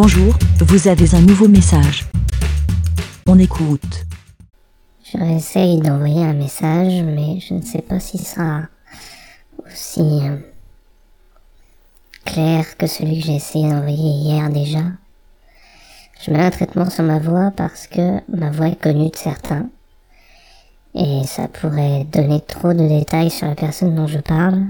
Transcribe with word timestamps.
Bonjour, 0.00 0.32
vous 0.60 0.86
avez 0.86 1.12
un 1.16 1.20
nouveau 1.22 1.48
message. 1.48 2.06
On 3.26 3.36
écoute. 3.36 4.06
Je 5.02 5.18
réessaye 5.18 5.80
d'envoyer 5.80 6.22
un 6.22 6.34
message, 6.34 7.02
mais 7.02 7.40
je 7.40 7.54
ne 7.54 7.62
sais 7.62 7.82
pas 7.82 7.98
s'il 7.98 8.20
sera 8.20 8.60
aussi 9.66 10.00
euh, 10.22 10.36
clair 12.24 12.76
que 12.76 12.86
celui 12.86 13.18
que 13.18 13.26
j'ai 13.26 13.34
essayé 13.34 13.68
d'envoyer 13.68 13.96
hier 13.96 14.48
déjà. 14.50 14.84
Je 16.20 16.30
mets 16.30 16.44
un 16.44 16.50
traitement 16.50 16.88
sur 16.88 17.02
ma 17.02 17.18
voix 17.18 17.50
parce 17.56 17.88
que 17.88 18.20
ma 18.28 18.52
voix 18.52 18.68
est 18.68 18.80
connue 18.80 19.10
de 19.10 19.16
certains. 19.16 19.68
Et 20.94 21.22
ça 21.26 21.48
pourrait 21.48 22.04
donner 22.04 22.40
trop 22.40 22.72
de 22.72 22.86
détails 22.86 23.30
sur 23.30 23.48
la 23.48 23.56
personne 23.56 23.96
dont 23.96 24.06
je 24.06 24.20
parle. 24.20 24.64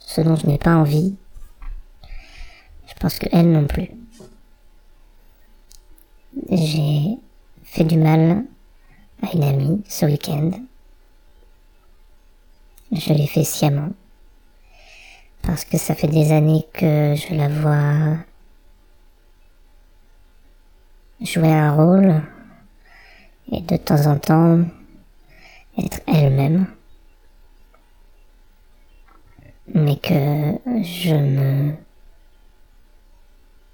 Ce 0.00 0.20
dont 0.20 0.36
je 0.36 0.46
n'ai 0.46 0.58
pas 0.58 0.76
envie. 0.76 1.16
Pense 3.06 3.20
que 3.20 3.28
elle 3.30 3.52
non 3.52 3.68
plus. 3.68 3.88
J'ai 6.50 7.18
fait 7.62 7.84
du 7.84 7.98
mal 7.98 8.44
à 9.22 9.32
une 9.32 9.44
amie 9.44 9.84
ce 9.88 10.06
week-end. 10.06 10.50
Je 12.90 13.12
l'ai 13.12 13.28
fait 13.28 13.44
sciemment. 13.44 13.90
Parce 15.42 15.64
que 15.64 15.78
ça 15.78 15.94
fait 15.94 16.08
des 16.08 16.32
années 16.32 16.66
que 16.72 17.14
je 17.14 17.32
la 17.32 17.48
vois 17.48 18.16
jouer 21.20 21.52
un 21.52 21.76
rôle 21.76 22.22
et 23.52 23.60
de 23.60 23.76
temps 23.76 24.04
en 24.08 24.18
temps 24.18 24.64
être 25.78 26.00
elle-même. 26.08 26.66
Mais 29.72 29.94
que 29.94 30.58
je 30.82 31.14
me... 31.14 31.85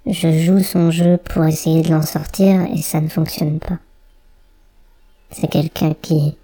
Je 0.05 0.37
joue 0.37 0.59
son 0.61 0.91
jeu 0.91 1.17
pour 1.17 1.45
essayer 1.45 1.81
de 1.81 1.89
l'en 1.89 2.01
sortir 2.01 2.61
et 2.63 2.81
ça 2.81 2.99
ne 2.99 3.07
fonctionne 3.07 3.59
pas. 3.59 3.79
C'est 5.31 5.47
quelqu'un 5.47 5.93
qui 6.01 6.37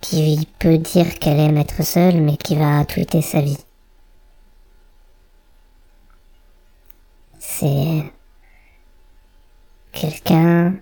qui 0.00 0.48
peut 0.58 0.78
dire 0.78 1.18
qu'elle 1.20 1.38
aime 1.38 1.58
être 1.58 1.84
seule 1.84 2.20
mais 2.20 2.36
qui 2.36 2.56
va 2.56 2.84
tweeter 2.84 3.22
sa 3.22 3.40
vie. 3.40 3.58
C'est 7.38 8.02
quelqu'un 9.92 10.74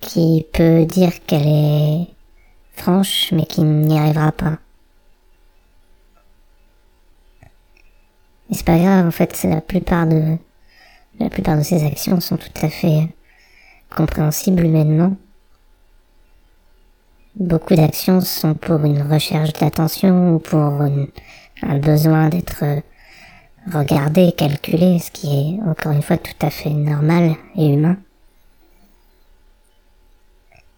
qui 0.00 0.46
peut 0.54 0.86
dire 0.86 1.12
qu'elle 1.26 1.46
est 1.46 2.06
franche 2.72 3.30
mais 3.32 3.44
qui 3.44 3.60
n'y 3.60 3.98
arrivera 3.98 4.32
pas. 4.32 4.58
Mais 8.48 8.56
c'est 8.56 8.66
pas 8.66 8.78
grave, 8.78 9.06
en 9.06 9.10
fait, 9.10 9.42
la 9.44 9.60
plupart 9.60 10.06
de, 10.06 10.36
la 11.18 11.30
plupart 11.30 11.56
de 11.56 11.62
ses 11.62 11.84
actions 11.84 12.20
sont 12.20 12.36
tout 12.36 12.48
à 12.62 12.68
fait 12.68 13.08
compréhensibles 13.94 14.64
humainement. 14.64 15.16
Beaucoup 17.36 17.74
d'actions 17.74 18.20
sont 18.20 18.54
pour 18.54 18.84
une 18.84 19.02
recherche 19.02 19.52
d'attention 19.54 20.34
ou 20.34 20.38
pour 20.38 20.60
un 20.60 21.78
besoin 21.78 22.28
d'être 22.28 22.64
regardé, 23.72 24.32
calculé, 24.32 24.98
ce 24.98 25.10
qui 25.10 25.58
est 25.58 25.62
encore 25.68 25.92
une 25.92 26.02
fois 26.02 26.18
tout 26.18 26.46
à 26.46 26.50
fait 26.50 26.70
normal 26.70 27.34
et 27.56 27.68
humain. 27.72 27.96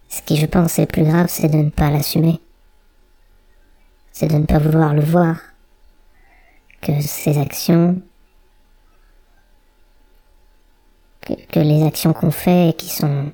Ce 0.09 0.21
qui 0.21 0.37
je 0.37 0.45
pense 0.45 0.79
est 0.79 0.85
plus 0.85 1.03
grave, 1.03 1.27
c'est 1.29 1.49
de 1.49 1.57
ne 1.57 1.69
pas 1.69 1.89
l'assumer. 1.89 2.39
C'est 4.11 4.27
de 4.27 4.37
ne 4.37 4.45
pas 4.45 4.57
vouloir 4.57 4.93
le 4.93 5.01
voir. 5.01 5.37
Que 6.81 7.01
ces 7.01 7.37
actions 7.37 8.01
que, 11.49 11.59
les 11.59 11.83
actions 11.83 12.13
qu'on 12.13 12.31
fait 12.31 12.69
et 12.69 12.73
qui 12.73 12.89
sont 12.89 13.31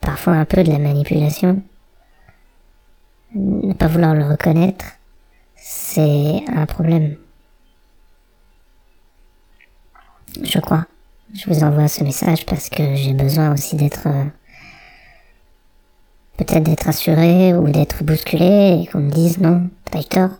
parfois 0.00 0.34
un 0.34 0.44
peu 0.44 0.62
de 0.62 0.70
la 0.70 0.78
manipulation, 0.78 1.62
ne 3.34 3.72
pas 3.74 3.88
vouloir 3.88 4.14
le 4.14 4.24
reconnaître, 4.24 4.86
c'est 5.56 6.42
un 6.48 6.66
problème. 6.66 7.16
Je 10.42 10.58
crois. 10.60 10.86
Je 11.34 11.46
vous 11.50 11.62
envoie 11.62 11.88
ce 11.88 12.04
message 12.04 12.46
parce 12.46 12.70
que 12.70 12.94
j'ai 12.94 13.12
besoin 13.12 13.52
aussi 13.52 13.76
d'être 13.76 14.06
euh, 14.06 14.24
peut-être 16.38 16.62
d'être 16.62 16.88
assuré 16.88 17.54
ou 17.54 17.68
d'être 17.68 18.02
bousculé 18.02 18.80
et 18.80 18.86
qu'on 18.86 19.00
me 19.00 19.10
dise 19.10 19.38
non, 19.38 19.68
t'as 19.90 20.00
eu 20.00 20.04
tort. 20.04 20.30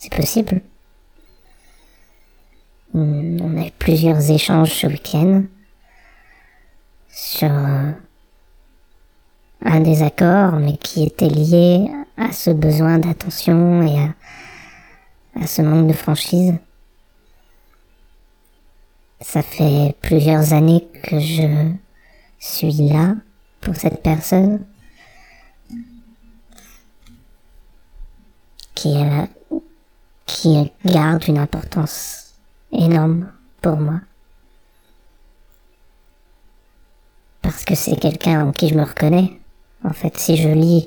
C'est 0.00 0.12
possible. 0.12 0.60
On 3.00 3.56
a 3.56 3.66
eu 3.66 3.70
plusieurs 3.78 4.28
échanges 4.30 4.72
ce 4.72 4.88
week-end 4.88 5.44
sur 7.08 7.50
euh, 7.50 7.92
un 9.64 9.80
désaccord, 9.80 10.54
mais 10.54 10.76
qui 10.76 11.04
était 11.04 11.28
lié 11.28 11.88
à 12.16 12.32
ce 12.32 12.50
besoin 12.50 12.98
d'attention 12.98 13.82
et 13.82 13.98
à, 15.40 15.46
ce 15.46 15.62
manque 15.62 15.86
de 15.86 15.92
franchise. 15.92 16.54
Ça 19.20 19.42
fait 19.42 19.94
plusieurs 20.00 20.52
années 20.52 20.88
que 21.04 21.20
je 21.20 21.70
suis 22.40 22.88
là 22.88 23.14
pour 23.60 23.76
cette 23.76 24.02
personne 24.02 24.64
qui, 28.74 28.96
qui 30.26 30.72
garde 30.84 31.28
une 31.28 31.38
importance 31.38 32.27
énorme 32.78 33.30
pour 33.60 33.76
moi. 33.76 34.00
parce 37.48 37.64
que 37.64 37.74
c'est 37.74 37.96
quelqu'un 37.96 38.46
en 38.46 38.52
qui 38.52 38.68
je 38.68 38.74
me 38.74 38.84
reconnais. 38.84 39.32
En 39.82 39.94
fait, 39.94 40.18
si 40.18 40.36
je 40.36 40.50
lis 40.50 40.86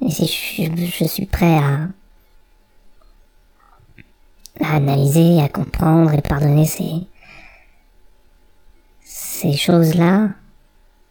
et 0.00 0.10
si 0.12 0.26
je, 0.26 1.04
suis 1.04 1.26
prêt 1.26 1.56
à, 1.56 1.88
à 4.64 4.76
analyser, 4.76 5.42
à 5.42 5.48
comprendre 5.48 6.14
et 6.14 6.22
pardonner 6.22 6.66
ces, 6.66 7.08
ces 9.02 9.56
choses-là, 9.56 10.28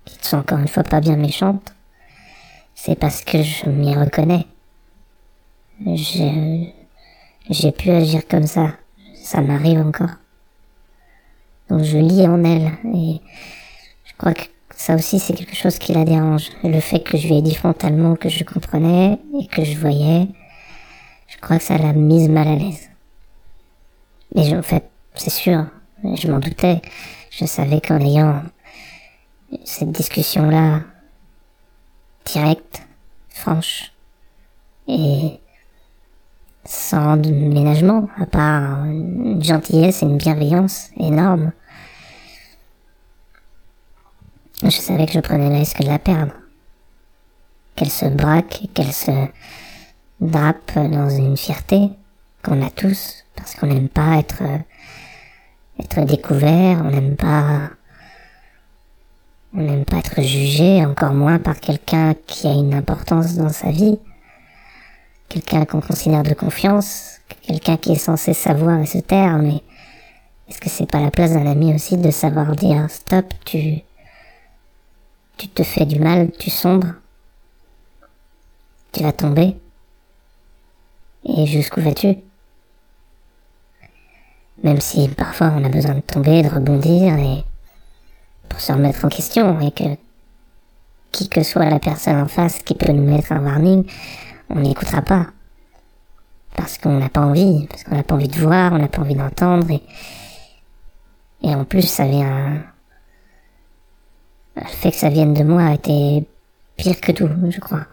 qui 0.06 0.18
sont 0.22 0.38
encore 0.38 0.60
une 0.60 0.70
fois 0.70 0.84
pas 0.84 1.02
bien 1.02 1.18
méchantes, 1.18 1.76
c'est 2.76 2.98
parce 2.98 3.26
que 3.26 3.44
je 3.44 3.70
m'y 3.70 3.94
reconnais. 3.94 4.48
J'ai 5.86 7.72
pu 7.74 7.92
agir 7.92 8.26
comme 8.26 8.48
ça. 8.48 8.72
Ça 9.28 9.42
m'arrive 9.42 9.80
encore. 9.80 10.16
Donc 11.70 11.84
je 11.84 11.98
lis 11.98 12.26
en 12.26 12.46
elle 12.46 12.72
et 12.96 13.20
je 14.06 14.14
crois 14.18 14.34
que 14.34 14.44
ça 14.74 14.96
aussi 14.96 15.20
c'est 15.20 15.34
quelque 15.34 15.54
chose 15.54 15.78
qui 15.80 15.92
la 15.92 16.06
dérange. 16.06 16.48
Le 16.64 16.80
fait 16.80 17.02
que 17.02 17.18
je 17.18 17.28
lui 17.28 17.36
ai 17.36 17.42
dit 17.42 17.54
frontalement 17.54 18.16
que 18.16 18.30
je 18.30 18.46
comprenais 18.46 19.20
et 19.38 19.48
que 19.48 19.66
je 19.66 19.78
voyais, 19.78 20.30
je 21.28 21.38
crois 21.42 21.58
que 21.58 21.64
ça 21.66 21.78
l'a 21.78 21.92
mise 21.92 22.30
mal 22.30 22.48
à 22.48 22.56
l'aise. 22.56 22.90
Mais 24.34 24.56
en 24.56 24.62
fait, 24.62 24.90
c'est 25.14 25.30
sûr, 25.30 25.66
je 26.06 26.32
m'en 26.32 26.40
doutais. 26.40 26.82
Je 27.30 27.44
savais 27.44 27.82
qu'en 27.82 28.00
ayant 28.00 28.44
cette 29.66 29.92
discussion-là, 29.92 30.84
directe, 32.24 32.82
franche, 33.28 33.92
et 34.88 35.42
sans 36.68 37.16
ménagement, 37.16 38.10
à 38.20 38.26
part 38.26 38.84
une 38.86 39.42
gentillesse 39.42 40.04
et 40.04 40.06
une 40.06 40.18
bienveillance 40.18 40.90
énorme, 40.98 41.54
je 44.64 44.70
savais 44.70 45.06
que 45.06 45.14
je 45.14 45.20
prenais 45.22 45.50
le 45.50 45.56
risque 45.56 45.82
de 45.82 45.88
la 45.88 45.98
perdre. 45.98 46.34
Qu'elle 47.76 47.90
se 47.90 48.06
braque, 48.06 48.64
qu'elle 48.74 48.92
se 48.92 49.12
drape 50.20 50.74
dans 50.76 51.10
une 51.10 51.38
fierté 51.38 51.90
qu'on 52.44 52.66
a 52.66 52.70
tous, 52.70 53.24
parce 53.36 53.56
qu'on 53.56 53.68
n'aime 53.68 53.88
pas 53.90 54.18
être, 54.18 54.44
être 55.80 56.06
découvert, 56.06 56.82
on 56.84 56.90
n'aime 56.90 57.16
pas, 57.16 57.70
on 59.54 59.62
n'aime 59.62 59.86
pas 59.86 59.98
être 59.98 60.22
jugé, 60.22 60.86
encore 60.86 61.14
moins 61.14 61.40
par 61.40 61.60
quelqu'un 61.60 62.14
qui 62.26 62.48
a 62.48 62.52
une 62.52 62.74
importance 62.74 63.36
dans 63.36 63.50
sa 63.50 63.72
vie, 63.72 64.00
quelqu'un 65.30 65.66
qu'on 65.66 65.82
considère 65.82 66.24
de 66.24 66.34
confiance, 66.34 67.20
quelqu'un 67.42 67.78
qui 67.78 67.92
est 67.92 67.96
censé 67.96 68.34
savoir 68.34 68.80
et 68.80 68.86
se 68.86 69.00
taire, 69.00 69.38
mais 69.38 69.62
est-ce 70.50 70.62
que 70.62 70.70
c'est 70.70 70.90
pas 70.90 71.02
la 71.02 71.12
place 71.12 71.34
d'un 71.34 71.46
ami 71.46 71.74
aussi 71.74 71.98
de 71.98 72.12
savoir 72.12 72.56
dire 72.56 72.90
stop, 72.90 73.26
tu, 73.46 73.82
tu 75.38 75.48
te 75.50 75.64
fais 75.64 75.86
du 75.86 76.00
mal, 76.00 76.32
tu 76.40 76.50
sombres, 76.50 76.94
tu 78.92 79.04
vas 79.04 79.12
tomber. 79.12 79.58
Et 81.26 81.46
jusqu'où 81.46 81.82
vas-tu? 81.82 82.16
Même 84.64 84.80
si 84.80 85.08
parfois 85.10 85.54
on 85.56 85.64
a 85.66 85.70
besoin 85.70 85.96
de 85.96 86.00
tomber, 86.00 86.42
de 86.42 86.50
rebondir 86.50 87.18
et 87.18 87.44
pour 88.50 88.62
se 88.62 88.72
remettre 88.72 89.04
en 89.06 89.10
question 89.10 89.60
et 89.60 89.72
que 89.72 89.84
qui 91.12 91.30
que 91.30 91.44
soit 91.44 91.70
la 91.70 91.80
personne 91.80 92.20
en 92.20 92.28
face 92.28 92.60
qui 92.60 92.76
peut 92.76 92.92
nous 92.92 93.04
mettre 93.04 93.32
un 93.32 93.44
warning, 93.44 93.86
on 94.50 94.60
n'écoutera 94.60 95.02
pas. 95.02 95.28
parce 96.56 96.78
qu'on 96.78 97.00
n'a 97.00 97.10
pas 97.10 97.22
envie, 97.22 97.68
parce 97.68 97.84
qu'on 97.84 97.96
n'a 97.96 98.04
pas 98.04 98.16
envie 98.16 98.28
de 98.28 98.40
voir, 98.40 98.74
on 98.74 98.80
n'a 98.80 98.88
pas 98.88 99.02
envie 99.02 99.16
d'entendre, 99.16 99.70
et, 99.72 99.84
et 101.44 101.54
en 101.54 101.66
plus 101.66 101.84
ça 101.88 102.06
vient, 102.08 102.64
le 104.56 104.64
fait 104.66 104.92
que 104.92 104.98
ça 104.98 105.10
vienne 105.10 105.34
de 105.34 105.44
moi 105.44 105.64
a 105.66 105.74
été 105.76 106.28
pire 106.76 107.00
que 107.00 107.12
tout, 107.12 107.30
je 107.50 107.60
crois. 107.60 107.86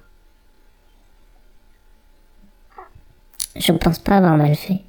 Je 3.56 3.70
ne 3.72 3.78
pense 3.78 3.98
pas 3.98 4.16
avoir 4.16 4.36
mal 4.36 4.54
fait. 4.56 4.80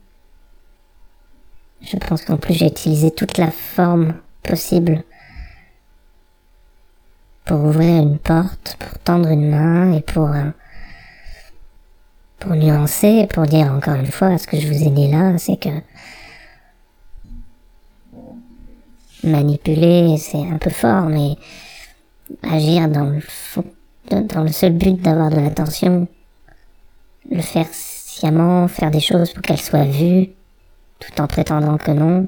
Je 1.81 1.97
pense 1.97 2.23
qu'en 2.23 2.37
plus 2.37 2.53
j'ai 2.53 2.67
utilisé 2.67 3.11
toute 3.11 3.37
la 3.37 3.51
forme 3.51 4.15
possible 4.41 5.03
pour 7.45 7.63
ouvrir 7.63 8.01
une 8.01 8.17
porte, 8.17 8.77
pour 8.79 8.97
tendre 8.99 9.29
une 9.29 9.51
main 9.51 9.91
et 9.91 10.01
pour 10.01 10.29
euh, 10.29 10.49
pour 12.39 12.55
nuancer, 12.55 13.27
pour 13.33 13.43
dire 13.43 13.71
encore 13.71 13.95
une 13.95 14.11
fois 14.11 14.37
ce 14.37 14.47
que 14.47 14.59
je 14.59 14.67
vous 14.67 14.83
ai 14.83 14.89
dit 14.89 15.09
là, 15.09 15.37
c'est 15.37 15.57
que 15.57 15.69
manipuler 19.23 20.17
c'est 20.17 20.43
un 20.43 20.57
peu 20.57 20.69
fort, 20.69 21.05
mais 21.05 21.35
agir 22.43 22.87
dans 22.89 23.05
le 23.05 23.21
dans 24.09 24.43
le 24.43 24.51
seul 24.51 24.73
but 24.73 25.01
d'avoir 25.01 25.29
de 25.29 25.39
l'attention, 25.39 26.07
le 27.31 27.41
faire 27.41 27.67
sciemment, 27.71 28.67
faire 28.67 28.91
des 28.91 28.99
choses 28.99 29.33
pour 29.33 29.41
qu'elle 29.41 29.59
soit 29.59 29.85
vue, 29.85 30.29
tout 30.99 31.21
en 31.21 31.27
prétendant 31.27 31.77
que 31.77 31.91
non. 31.91 32.27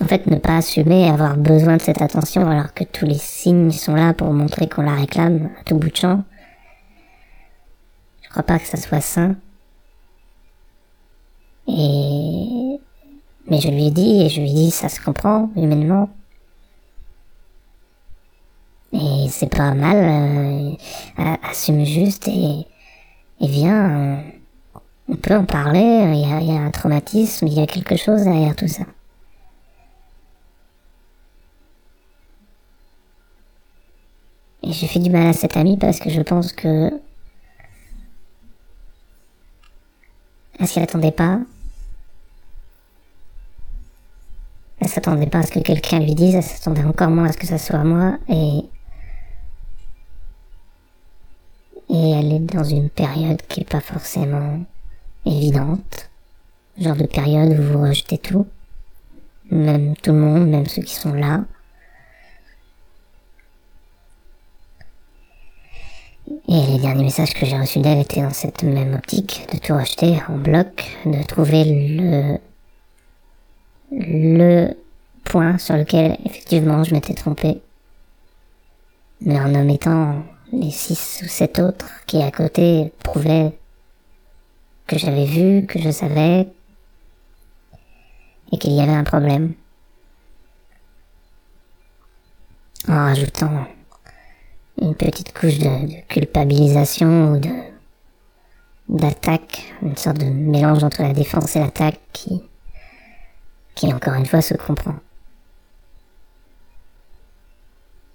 En 0.00 0.06
fait, 0.06 0.26
ne 0.26 0.36
pas 0.36 0.58
assumer 0.58 1.08
avoir 1.08 1.36
besoin 1.36 1.76
de 1.76 1.82
cette 1.82 2.00
attention 2.00 2.48
alors 2.48 2.72
que 2.72 2.84
tous 2.84 3.04
les 3.04 3.18
signes 3.18 3.70
sont 3.70 3.94
là 3.94 4.14
pour 4.14 4.32
montrer 4.32 4.68
qu'on 4.68 4.82
la 4.82 4.94
réclame 4.94 5.50
à 5.60 5.64
tout 5.64 5.76
bout 5.76 5.90
de 5.90 5.96
champ. 5.96 6.24
Je 8.30 8.34
crois 8.34 8.44
pas 8.44 8.60
que 8.60 8.66
ça 8.66 8.76
soit 8.76 9.00
sain. 9.00 9.34
Et, 11.66 12.78
mais 13.48 13.60
je 13.60 13.68
lui 13.68 13.88
ai 13.88 13.90
dit, 13.90 14.22
et 14.22 14.28
je 14.28 14.40
lui 14.40 14.50
ai 14.50 14.54
dit, 14.54 14.70
ça 14.70 14.88
se 14.88 15.00
comprend, 15.00 15.50
humainement. 15.56 16.08
Et 18.92 19.26
c'est 19.30 19.48
pas 19.50 19.74
mal, 19.74 20.76
euh, 21.18 21.36
assume 21.42 21.84
juste 21.84 22.28
et, 22.28 22.66
et 23.40 23.46
viens, 23.48 24.22
on 25.08 25.16
peut 25.16 25.34
en 25.34 25.44
parler, 25.44 25.80
il 26.14 26.20
y, 26.20 26.32
a, 26.32 26.40
y 26.40 26.56
a 26.56 26.60
un 26.60 26.70
traumatisme, 26.70 27.48
il 27.48 27.54
y 27.54 27.60
a 27.60 27.66
quelque 27.66 27.96
chose 27.96 28.22
derrière 28.22 28.54
tout 28.54 28.68
ça. 28.68 28.84
Et 34.62 34.72
j'ai 34.72 34.86
fait 34.86 35.00
du 35.00 35.10
mal 35.10 35.26
à 35.26 35.32
cette 35.32 35.56
amie 35.56 35.76
parce 35.76 35.98
que 35.98 36.10
je 36.10 36.20
pense 36.20 36.52
que 36.52 36.92
elle 40.60 40.68
s'y 40.68 41.10
pas. 41.12 41.38
Elle 44.80 44.88
s'attendait 44.88 45.26
pas 45.26 45.38
à 45.38 45.42
ce 45.42 45.52
que 45.52 45.60
quelqu'un 45.60 45.98
lui 45.98 46.14
dise, 46.14 46.34
elle 46.34 46.42
s'attendait 46.42 46.84
encore 46.84 47.10
moins 47.10 47.28
à 47.28 47.32
ce 47.32 47.38
que 47.38 47.46
ça 47.46 47.58
soit 47.58 47.84
moi 47.84 48.18
et 48.28 48.64
et 51.92 52.10
elle 52.12 52.32
est 52.32 52.38
dans 52.38 52.62
une 52.62 52.88
période 52.88 53.42
qui 53.48 53.62
est 53.62 53.68
pas 53.68 53.80
forcément 53.80 54.60
évidente. 55.26 56.08
Genre 56.78 56.94
de 56.94 57.06
période 57.06 57.58
où 57.58 57.62
vous 57.62 57.82
rejetez 57.82 58.16
tout. 58.16 58.46
Même 59.50 59.96
tout 59.96 60.12
le 60.12 60.18
monde, 60.18 60.48
même 60.48 60.66
ceux 60.66 60.82
qui 60.82 60.94
sont 60.94 61.12
là. 61.12 61.44
Et 66.52 66.66
les 66.66 66.78
derniers 66.80 67.04
messages 67.04 67.32
que 67.32 67.46
j'ai 67.46 67.56
reçus 67.56 67.78
d'elle 67.78 68.00
étaient 68.00 68.22
dans 68.22 68.32
cette 68.32 68.64
même 68.64 68.94
optique, 68.94 69.46
de 69.52 69.58
tout 69.58 69.72
rejeter 69.72 70.20
en 70.28 70.36
bloc, 70.36 70.84
de 71.06 71.22
trouver 71.22 71.62
le, 71.64 72.38
le 73.92 74.74
point 75.22 75.58
sur 75.58 75.76
lequel 75.76 76.18
effectivement 76.24 76.82
je 76.82 76.92
m'étais 76.92 77.14
trompé. 77.14 77.60
Mais 79.20 79.38
en 79.38 79.54
omettant 79.54 80.24
les 80.52 80.72
six 80.72 81.20
ou 81.22 81.28
sept 81.28 81.60
autres 81.60 81.88
qui 82.06 82.20
à 82.20 82.32
côté 82.32 82.92
prouvaient 83.04 83.56
que 84.88 84.98
j'avais 84.98 85.26
vu, 85.26 85.66
que 85.66 85.78
je 85.78 85.90
savais, 85.90 86.48
et 88.50 88.58
qu'il 88.58 88.72
y 88.72 88.80
avait 88.80 88.90
un 88.90 89.04
problème. 89.04 89.52
En 92.88 93.04
rajoutant 93.04 93.68
une 94.80 94.94
petite 94.94 95.32
couche 95.32 95.58
de, 95.58 96.02
culpabilisation 96.08 97.32
ou 97.32 97.38
de 97.38 97.50
d'attaque, 98.88 99.72
une 99.82 99.96
sorte 99.96 100.18
de 100.18 100.24
mélange 100.24 100.82
entre 100.82 101.02
la 101.02 101.12
défense 101.12 101.54
et 101.54 101.60
l'attaque 101.60 102.00
qui, 102.12 102.42
qui 103.76 103.92
encore 103.92 104.14
une 104.14 104.26
fois 104.26 104.42
se 104.42 104.54
comprend. 104.54 104.96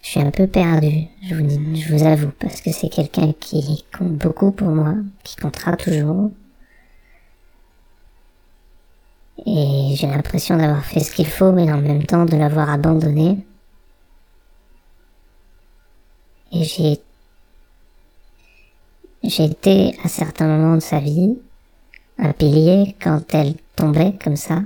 Je 0.01 0.09
suis 0.09 0.19
un 0.19 0.31
peu 0.31 0.47
perdu, 0.47 1.07
je 1.23 1.33
vous, 1.33 1.49
je 1.75 1.93
vous 1.93 2.03
avoue, 2.05 2.31
parce 2.39 2.59
que 2.59 2.71
c'est 2.71 2.89
quelqu'un 2.89 3.33
qui 3.39 3.85
compte 3.97 4.17
beaucoup 4.17 4.51
pour 4.51 4.67
moi, 4.67 4.95
qui 5.23 5.37
comptera 5.37 5.77
toujours. 5.77 6.29
Et 9.45 9.95
j'ai 9.95 10.07
l'impression 10.07 10.57
d'avoir 10.57 10.83
fait 10.83 10.99
ce 10.99 11.13
qu'il 11.13 11.27
faut, 11.27 11.51
mais 11.51 11.71
en 11.71 11.77
même 11.77 12.03
temps 12.03 12.25
de 12.25 12.35
l'avoir 12.35 12.69
abandonné. 12.69 13.37
Et 16.55 16.63
j'ai, 16.63 17.01
été 19.43 19.97
à 20.05 20.07
certains 20.07 20.47
moments 20.47 20.75
de 20.75 20.79
sa 20.79 20.99
vie 20.99 21.37
un 22.17 22.31
pilier 22.31 22.95
quand 23.01 23.21
elle 23.33 23.55
tombait 23.75 24.17
comme 24.23 24.37
ça. 24.37 24.61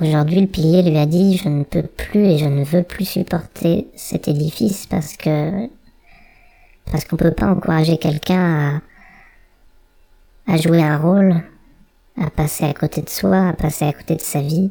Aujourd'hui, 0.00 0.40
le 0.40 0.46
pilier 0.46 0.82
lui 0.82 0.96
a 0.96 1.04
dit 1.04 1.36
je 1.36 1.50
ne 1.50 1.62
peux 1.62 1.82
plus 1.82 2.24
et 2.24 2.38
je 2.38 2.46
ne 2.46 2.64
veux 2.64 2.84
plus 2.84 3.04
supporter 3.04 3.86
cet 3.96 4.28
édifice 4.28 4.86
parce 4.86 5.18
que 5.18 5.68
parce 6.90 7.04
qu'on 7.04 7.16
peut 7.16 7.34
pas 7.34 7.50
encourager 7.50 7.98
quelqu'un 7.98 8.80
à, 10.46 10.54
à 10.54 10.56
jouer 10.56 10.82
un 10.82 10.96
rôle, 10.96 11.42
à 12.16 12.30
passer 12.30 12.64
à 12.64 12.72
côté 12.72 13.02
de 13.02 13.10
soi, 13.10 13.48
à 13.48 13.52
passer 13.52 13.84
à 13.84 13.92
côté 13.92 14.14
de 14.14 14.22
sa 14.22 14.40
vie. 14.40 14.70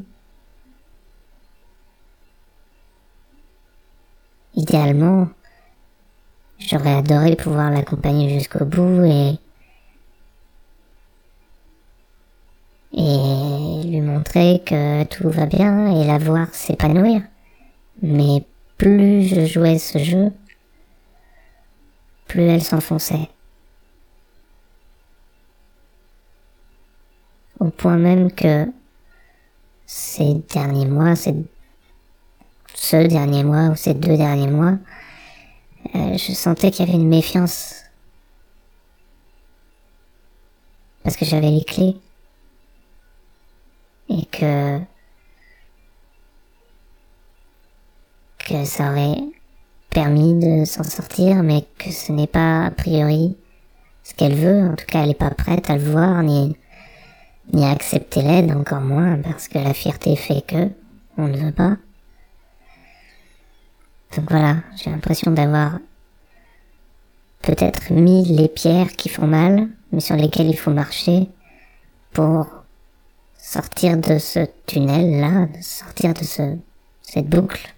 Idéalement, 4.56 5.28
j'aurais 6.60 6.96
adoré 6.96 7.36
pouvoir 7.36 7.72
l'accompagner 7.72 8.30
jusqu'au 8.30 8.66
bout 8.66 9.04
et 9.06 9.40
et 12.98 13.84
lui 13.84 14.00
montrer 14.00 14.62
que 14.66 15.04
tout 15.06 15.30
va 15.30 15.46
bien 15.46 16.02
et 16.02 16.06
la 16.06 16.18
voir 16.18 16.48
s'épanouir. 16.54 17.22
Mais 18.02 18.44
plus 18.78 19.24
je 19.24 19.46
jouais 19.46 19.78
ce 19.80 20.00
jeu, 20.00 20.32
plus 22.28 22.44
elle 22.44 22.64
s'enfonçait. 22.64 23.30
Au 27.60 27.70
point 27.70 27.98
même 27.98 28.32
que 28.32 28.68
ces 29.86 30.36
derniers 30.54 30.88
mois, 30.88 31.16
ces, 31.16 31.36
ce 32.74 33.08
dernier 33.08 33.44
mois 33.44 33.70
ou 33.70 33.76
ces 33.76 33.94
deux 33.94 34.18
derniers 34.18 34.48
mois, 34.48 34.78
euh, 35.94 36.18
je 36.18 36.34
sentais 36.34 36.72
qu'il 36.72 36.86
y 36.86 36.90
avait 36.90 36.98
une 36.98 37.08
méfiance. 37.08 37.84
Parce 41.04 41.18
que 41.18 41.26
j'avais 41.26 41.52
les 41.52 41.64
clés 41.64 41.96
et 44.10 44.26
que 44.26 44.80
que 48.40 48.64
ça 48.66 48.92
aurait 48.92 49.18
permis 49.90 50.36
de 50.36 50.66
s'en 50.66 50.84
sortir, 50.84 51.42
mais 51.42 51.66
que 51.80 51.92
ce 51.92 52.12
n'est 52.12 52.28
pas 52.28 52.66
a 52.66 52.72
priori 52.72 53.36
ce 54.04 54.14
qu'elle 54.14 54.36
veut. 54.36 54.68
En 54.70 54.76
tout 54.76 54.86
cas, 54.86 55.02
elle 55.02 55.10
n'est 55.10 55.14
pas 55.16 55.32
prête 55.32 55.70
à 55.70 55.78
le 55.78 55.84
voir, 55.84 56.22
ni, 56.22 56.56
ni 57.54 57.66
à 57.66 57.72
accepter 57.72 58.22
l'aide, 58.22 58.52
encore 58.52 58.82
moins, 58.82 59.18
parce 59.18 59.48
que 59.48 59.58
la 59.58 59.74
fierté 59.74 60.16
fait 60.16 60.42
que 60.46 60.70
on 61.18 61.28
ne 61.28 61.38
veut 61.38 61.52
pas. 61.52 61.78
Donc 64.16 64.30
voilà, 64.30 64.58
j'ai 64.76 64.90
l'impression 64.90 65.32
d'avoir 65.32 65.80
peut-être 67.42 67.92
mis 67.92 68.26
les 68.26 68.48
pierres 68.48 68.92
qui 68.92 69.10
font 69.10 69.28
mal, 69.28 69.68
mais 69.92 70.00
sur 70.00 70.16
lesquelles 70.16 70.50
il 70.50 70.58
faut 70.58 70.72
marcher 70.72 71.30
pour 72.12 72.48
sortir 73.38 73.98
de 73.98 74.18
ce 74.18 74.48
tunnel-là, 74.66 75.48
sortir 75.62 76.14
de 76.14 76.24
ce, 76.24 76.58
cette 77.02 77.28
boucle. 77.28 77.74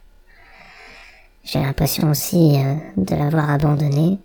J'ai 1.43 1.59
l'impression 1.59 2.09
aussi 2.09 2.57
euh, 2.57 2.75
de 2.97 3.15
l'avoir 3.15 3.49
abandonné. 3.49 4.19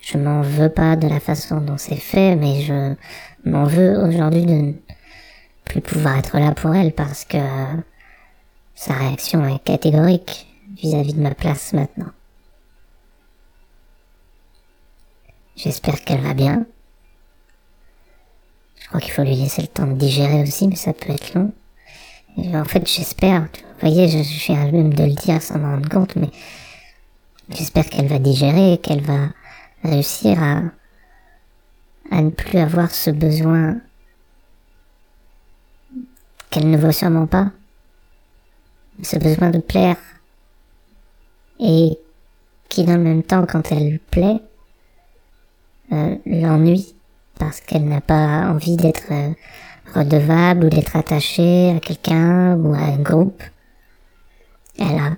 Je 0.00 0.18
m'en 0.18 0.40
veux 0.40 0.68
pas 0.68 0.96
de 0.96 1.08
la 1.08 1.18
façon 1.18 1.60
dont 1.60 1.78
c'est 1.78 1.96
fait, 1.96 2.36
mais 2.36 2.62
je 2.62 2.94
m'en 3.44 3.64
veux 3.64 3.98
aujourd'hui 3.98 4.46
de 4.46 4.52
ne 4.52 4.72
plus 5.64 5.80
pouvoir 5.80 6.18
être 6.18 6.38
là 6.38 6.52
pour 6.52 6.74
elle 6.74 6.92
parce 6.92 7.24
que 7.24 7.38
sa 8.76 8.94
réaction 8.94 9.44
est 9.48 9.64
catégorique 9.64 10.46
vis-à-vis 10.76 11.12
-vis 11.12 11.16
de 11.16 11.22
ma 11.22 11.34
place 11.34 11.72
maintenant. 11.72 12.12
J'espère 15.56 16.04
qu'elle 16.04 16.20
va 16.20 16.34
bien. 16.34 16.66
Je 18.78 18.88
crois 18.88 19.00
qu'il 19.00 19.12
faut 19.12 19.22
lui 19.22 19.34
laisser 19.34 19.62
le 19.62 19.68
temps 19.68 19.86
de 19.86 19.94
digérer 19.94 20.42
aussi, 20.42 20.68
mais 20.68 20.76
ça 20.76 20.92
peut 20.92 21.10
être 21.10 21.34
long. 21.34 21.52
en 22.36 22.64
fait, 22.64 22.86
j'espère, 22.86 23.40
vous 23.40 23.80
voyez, 23.80 24.08
je, 24.08 24.22
je 24.22 24.46
viens 24.46 24.70
même 24.70 24.92
de 24.92 25.04
le 25.04 25.14
dire 25.14 25.42
sans 25.42 25.58
m'en 25.58 25.72
rendre 25.72 25.88
compte, 25.88 26.14
mais 26.16 26.30
j'espère 27.48 27.86
qu'elle 27.88 28.08
va 28.08 28.18
digérer, 28.18 28.78
qu'elle 28.78 29.00
va 29.00 29.30
réussir 29.82 30.40
à, 30.42 30.62
à 32.10 32.20
ne 32.20 32.30
plus 32.30 32.58
avoir 32.58 32.90
ce 32.90 33.10
besoin 33.10 33.80
qu'elle 36.50 36.70
ne 36.70 36.76
voit 36.76 36.92
sûrement 36.92 37.26
pas, 37.26 37.50
ce 39.02 39.16
besoin 39.16 39.50
de 39.50 39.58
plaire, 39.58 39.96
et 41.60 41.98
qui 42.68 42.84
dans 42.84 42.96
le 42.96 43.02
même 43.02 43.22
temps, 43.22 43.46
quand 43.46 43.72
elle 43.72 43.98
plaît, 44.10 44.40
euh, 45.92 46.16
l'ennuie, 46.26 46.94
parce 47.38 47.60
qu'elle 47.60 47.84
n'a 47.84 48.00
pas 48.00 48.48
envie 48.48 48.76
d'être 48.76 49.12
euh, 49.12 49.32
redevable 49.94 50.66
ou 50.66 50.68
d'être 50.68 50.96
attachée 50.96 51.74
à 51.76 51.80
quelqu'un 51.80 52.56
ou 52.56 52.74
à 52.74 52.78
un 52.78 52.98
groupe. 52.98 53.42
Elle 54.78 54.98
a 54.98 55.16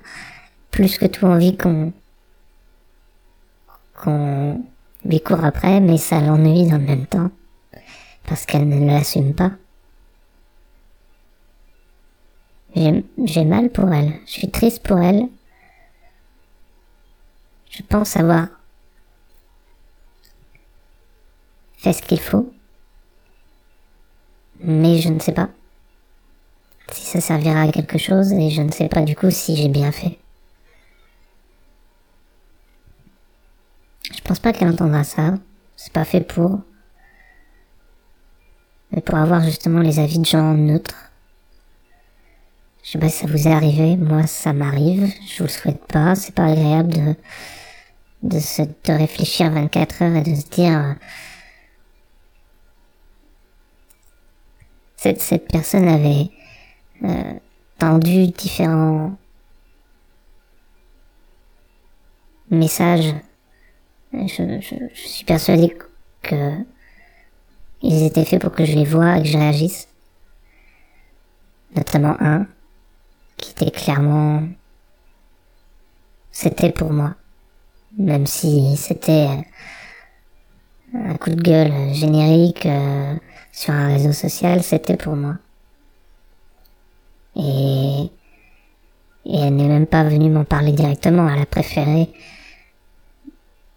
plus 0.71 0.99
que 0.99 1.07
tout 1.07 1.27
envie 1.27 1.57
qu'on 1.57 1.93
qu'on 3.95 4.63
lui 5.05 5.21
court 5.21 5.45
après, 5.45 5.81
mais 5.81 5.97
ça 5.97 6.21
l'ennuie 6.21 6.69
dans 6.69 6.79
le 6.79 6.85
même 6.85 7.07
temps, 7.07 7.31
parce 8.27 8.47
qu'elle 8.47 8.69
ne 8.69 8.87
l'assume 8.87 9.35
pas. 9.35 9.51
J'ai 13.25 13.45
mal 13.45 13.71
pour 13.71 13.93
elle, 13.93 14.13
je 14.27 14.33
suis 14.33 14.51
triste 14.51 14.83
pour 14.87 14.99
elle. 14.99 15.29
Je 17.71 17.83
pense 17.83 18.17
avoir 18.17 18.47
fait 21.77 21.93
ce 21.93 22.03
qu'il 22.03 22.21
faut, 22.21 22.53
mais 24.61 24.99
je 24.99 25.09
ne 25.09 25.19
sais 25.19 25.33
pas 25.33 25.49
si 26.93 27.05
ça 27.05 27.21
servira 27.21 27.63
à 27.63 27.73
quelque 27.73 27.99
chose 27.99 28.33
et 28.33 28.51
je 28.51 28.63
ne 28.63 28.71
sais 28.73 28.89
pas 28.89 29.03
du 29.03 29.15
coup 29.15 29.31
si 29.31 29.57
j'ai 29.57 29.69
bien 29.69 29.93
fait. 29.93 30.19
Je 34.15 34.21
pense 34.23 34.39
pas 34.39 34.53
qu'elle 34.53 34.69
entendra 34.69 35.05
ça. 35.05 35.35
C'est 35.77 35.93
pas 35.93 36.05
fait 36.05 36.21
pour. 36.21 36.61
Mais 38.91 39.01
pour 39.01 39.17
avoir 39.17 39.43
justement 39.43 39.81
les 39.81 39.99
avis 39.99 40.19
de 40.19 40.27
gens 40.27 40.55
neutres. 40.55 41.08
Je 42.89 42.93
sais 42.93 42.99
pas 42.99 43.11
si 43.11 43.19
ça 43.19 43.27
vous 43.27 43.47
est 43.47 43.53
arrivé. 43.53 43.99
Moi, 43.99 44.27
ça 44.27 44.55
m'arrive. 44.55 45.13
Je 45.27 45.39
vous 45.39 45.45
le 45.45 45.49
souhaite 45.51 45.85
pas. 45.89 46.15
C'est 46.15 46.35
pas 46.35 46.47
agréable 46.47 46.89
de, 46.91 47.15
de 48.23 48.41
se, 48.41 48.63
de 48.63 48.93
réfléchir 48.95 49.51
24 49.51 50.03
heures 50.03 50.17
et 50.17 50.23
de 50.23 50.35
se 50.35 50.47
dire, 50.49 50.97
cette, 54.97 55.21
cette 55.21 55.49
personne 55.49 55.87
avait 55.87 56.31
euh, 57.05 57.35
tendu 57.77 58.29
différents 58.29 59.19
messages 62.49 63.15
je, 64.15 64.61
je, 64.63 64.75
je 64.95 65.09
suis 65.09 65.27
persuadé 65.27 65.77
que 66.23 66.53
ils 67.83 68.03
étaient 68.07 68.25
faits 68.25 68.41
pour 68.41 68.53
que 68.53 68.65
je 68.65 68.73
les 68.73 68.87
vois 68.87 69.19
et 69.19 69.23
que 69.25 69.29
je 69.29 69.37
réagisse. 69.37 69.89
Notamment 71.77 72.17
un 72.19 72.47
qui 73.39 73.51
était 73.53 73.71
clairement 73.71 74.43
c'était 76.41 76.71
pour 76.71 76.93
moi. 76.93 77.17
Même 77.97 78.27
si 78.27 78.77
c'était 78.77 79.29
un 80.95 81.15
coup 81.17 81.31
de 81.31 81.43
gueule 81.43 81.93
générique 81.93 82.65
euh, 82.65 83.17
sur 83.51 83.75
un 83.75 83.89
réseau 83.89 84.13
social, 84.13 84.63
c'était 84.63 84.97
pour 84.97 85.17
moi. 85.17 85.35
Et, 87.35 88.11
et 89.27 89.37
elle 89.37 89.57
n'est 89.57 89.67
même 89.67 89.89
pas 89.89 90.05
venue 90.05 90.31
m'en 90.31 90.45
parler 90.45 90.71
directement, 90.71 91.29
elle 91.29 91.43
a 91.43 91.47
préféré 91.47 92.09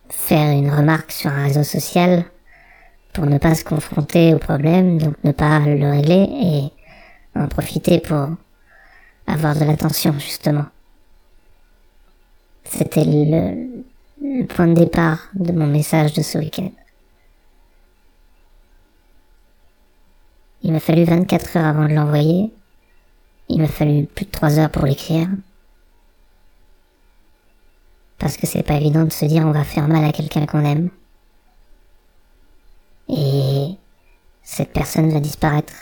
faire 0.09 0.51
une 0.51 0.69
remarque 0.69 1.11
sur 1.11 1.31
un 1.31 1.45
réseau 1.45 1.63
social 1.63 2.25
pour 3.13 3.25
ne 3.25 3.39
pas 3.39 3.55
se 3.55 3.63
confronter 3.63 4.35
au 4.35 4.37
problème, 4.37 4.99
donc 4.99 5.15
ne 5.23 5.31
pas 5.31 5.59
le 5.59 5.89
régler 5.89 6.27
et 6.29 7.39
en 7.39 7.47
profiter 7.47 7.99
pour 7.99 8.27
avoir 9.27 9.55
de 9.55 9.63
l'attention 9.65 10.13
justement. 10.13 10.65
C'était 12.63 13.05
le, 13.05 13.83
le, 14.21 14.45
point 14.45 14.67
de 14.67 14.73
départ 14.73 15.29
de 15.33 15.51
mon 15.51 15.67
message 15.67 16.13
de 16.13 16.21
ce 16.21 16.37
week-end. 16.37 16.71
Il 20.63 20.71
m'a 20.71 20.79
fallu 20.79 21.03
24 21.03 21.57
heures 21.57 21.65
avant 21.65 21.87
de 21.87 21.93
l'envoyer. 21.93 22.51
Il 23.49 23.61
m'a 23.61 23.67
fallu 23.67 24.05
plus 24.05 24.25
de 24.25 24.31
3 24.31 24.59
heures 24.59 24.69
pour 24.69 24.85
l'écrire 24.85 25.27
parce 28.21 28.37
que 28.37 28.45
c'est 28.45 28.61
pas 28.61 28.75
évident 28.75 29.03
de 29.03 29.11
se 29.11 29.25
dire 29.25 29.43
on 29.47 29.51
va 29.51 29.63
faire 29.63 29.87
mal 29.87 30.05
à 30.05 30.11
quelqu'un 30.11 30.45
qu'on 30.45 30.63
aime. 30.63 30.91
Et 33.09 33.75
cette 34.43 34.71
personne 34.71 35.09
va 35.09 35.19
disparaître. 35.19 35.73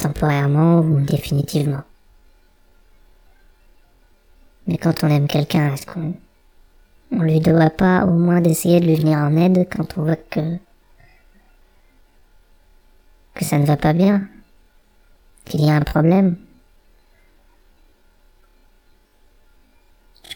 Temporairement 0.00 0.80
ou 0.80 1.00
définitivement. 1.00 1.82
Mais 4.66 4.78
quand 4.78 5.04
on 5.04 5.08
aime 5.08 5.28
quelqu'un, 5.28 5.74
est-ce 5.74 5.84
qu'on 5.84 6.14
on 7.12 7.22
lui 7.22 7.40
doit 7.40 7.70
pas 7.70 8.04
au 8.04 8.12
moins 8.12 8.40
d'essayer 8.40 8.80
de 8.80 8.86
lui 8.86 8.94
venir 8.94 9.18
en 9.18 9.36
aide 9.36 9.68
quand 9.70 9.98
on 9.98 10.04
voit 10.04 10.16
que 10.16 10.56
que 13.34 13.44
ça 13.44 13.58
ne 13.58 13.66
va 13.66 13.76
pas 13.76 13.92
bien, 13.92 14.28
qu'il 15.44 15.64
y 15.64 15.70
a 15.70 15.74
un 15.74 15.80
problème? 15.80 16.36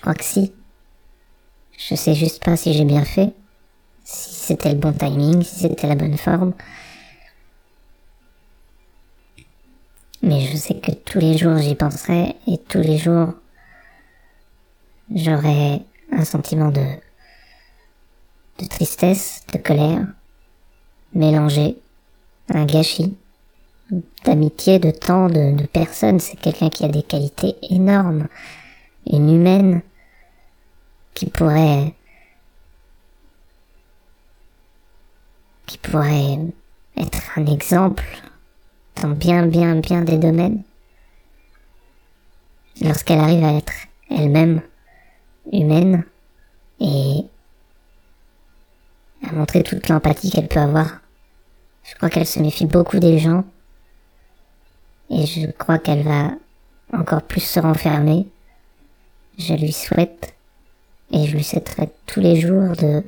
Crois 0.01 0.15
que 0.15 0.25
si. 0.25 0.53
Je 1.79 1.95
sais 1.95 2.15
juste 2.15 2.45
pas 2.45 2.57
si 2.59 2.75
j'ai 2.75 2.85
bien 2.85 3.05
fait, 3.05 3.33
si 4.05 4.35
c'était 4.35 4.73
le 4.73 4.79
bon 4.79 4.93
timing, 4.93 5.43
si 5.43 5.61
c'était 5.61 5.89
la 5.89 5.95
bonne 5.95 6.19
forme. 6.19 6.53
Mais 10.25 10.41
je 10.41 10.57
sais 10.57 10.81
que 10.81 10.91
tous 10.91 11.19
les 11.19 11.37
jours 11.37 11.59
j'y 11.59 11.75
penserai 11.75 12.35
et 12.47 12.57
tous 12.57 12.81
les 12.81 12.97
jours 12.97 13.35
j'aurai 15.15 15.83
un 16.11 16.25
sentiment 16.25 16.71
de, 16.71 16.87
de 18.59 18.67
tristesse, 18.67 19.43
de 19.53 19.59
colère, 19.59 20.07
mélangé, 21.13 21.77
un 22.49 22.65
gâchis, 22.65 23.15
d'amitié, 24.25 24.79
de 24.79 24.93
temps, 24.93 25.29
de, 25.29 25.67
personnes. 25.67 26.21
C'est 26.21 26.41
quelqu'un 26.41 26.71
qui 26.71 26.87
a 26.87 26.89
des 26.89 27.03
qualités 27.03 27.57
énormes, 27.69 28.29
une 29.07 29.29
humaine, 29.29 29.83
qui 31.13 31.27
pourrait 31.27 31.95
qui 35.67 35.77
pourrait 35.77 36.39
être 36.97 37.39
un 37.39 37.45
exemple 37.45 38.05
dans 39.01 39.09
bien 39.09 39.47
bien 39.47 39.77
bien 39.77 40.03
des 40.03 40.19
domaines 40.19 40.63
lorsqu'elle 42.81 43.21
arrive 43.21 43.45
à 43.45 43.53
être 43.55 43.73
elle-même 44.11 44.63
humaine 45.53 46.05
et 46.81 47.25
à 49.27 49.33
montrer 49.33 49.63
toute 49.63 49.89
l'empathie 49.89 50.31
qu'elle 50.31 50.49
peut 50.49 50.61
avoir. 50.61 51.01
Je 51.85 51.95
crois 51.95 52.11
qu'elle 52.11 52.27
se 52.27 52.41
méfie 52.41 52.67
beaucoup 52.67 52.99
des 52.99 53.19
gens 53.19 53.45
et 55.11 55.27
je 55.27 55.51
crois 55.51 55.79
qu'elle 55.79 56.03
va 56.03 56.31
encore 56.93 57.23
plus 57.23 57.41
se 57.41 57.61
renfermer. 57.61 58.27
Je 59.39 59.55
lui 59.55 59.73
souhaite 59.73 60.35
et 61.11 61.27
je 61.27 61.37
lui 61.37 61.45
souhaiterais 61.45 61.91
tous 62.07 62.21
les 62.21 62.41
jours 62.41 62.77
de, 62.77 63.03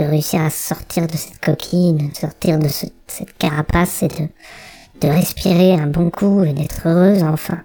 de 0.00 0.06
réussir 0.06 0.40
à 0.40 0.50
sortir 0.50 1.06
de 1.06 1.16
cette 1.16 1.40
coquille, 1.40 1.92
de 1.92 2.16
sortir 2.16 2.58
de 2.58 2.68
cette 2.68 3.36
carapace 3.36 4.02
et 4.02 4.08
de, 4.08 4.28
de 5.00 5.08
respirer 5.08 5.74
un 5.74 5.86
bon 5.86 6.10
coup 6.10 6.42
et 6.42 6.54
d'être 6.54 6.88
heureuse 6.88 7.22
enfin. 7.22 7.62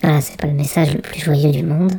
Voilà, 0.00 0.20
c'est 0.20 0.40
pas 0.40 0.46
le 0.46 0.54
message 0.54 0.94
le 0.94 1.00
plus 1.00 1.20
joyeux 1.20 1.52
du 1.52 1.62
monde. 1.62 1.92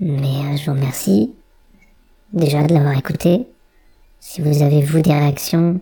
Mais 0.00 0.38
euh, 0.38 0.56
je 0.56 0.66
vous 0.66 0.76
remercie 0.76 1.32
déjà 2.32 2.62
de 2.62 2.74
l'avoir 2.74 2.96
écouté. 2.96 3.48
Si 4.20 4.40
vous 4.40 4.62
avez 4.62 4.82
vous 4.82 5.00
des 5.00 5.12
réactions, 5.12 5.80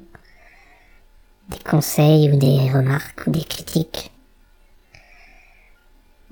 des 1.49 1.59
conseils 1.59 2.31
ou 2.33 2.37
des 2.37 2.71
remarques 2.71 3.27
ou 3.27 3.31
des 3.31 3.45
critiques. 3.45 4.11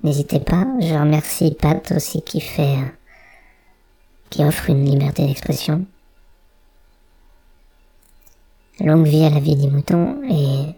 N'hésitez 0.04 0.38
pas, 0.38 0.66
je 0.80 0.94
remercie 0.94 1.56
Pat 1.58 1.90
aussi 1.92 2.20
qui 2.20 2.40
fait... 2.40 2.76
Euh, 2.76 2.88
qui 4.28 4.44
offre 4.44 4.68
une 4.68 4.84
liberté 4.84 5.26
d'expression. 5.26 5.86
Longue 8.80 9.06
vie 9.06 9.24
à 9.24 9.30
la 9.30 9.40
vie 9.40 9.56
des 9.56 9.70
moutons 9.70 10.22
et... 10.28 10.74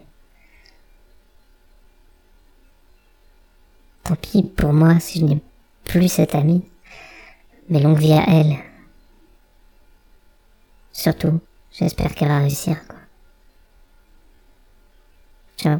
Tant 4.03 4.15
pis 4.15 4.43
pour 4.43 4.71
moi 4.71 4.97
si 5.01 5.19
je 5.19 5.25
n'ai 5.25 5.41
plus 5.83 6.07
cette 6.07 6.33
amie, 6.33 6.63
mais 7.67 7.81
longue 7.81 7.97
vie 7.97 8.13
à 8.13 8.23
elle. 8.29 8.55
Surtout, 10.93 11.41
j'espère 11.73 12.15
qu'elle 12.15 12.29
va 12.29 12.39
réussir. 12.39 12.77
Quoi. 12.87 12.99
Ciao. 15.57 15.79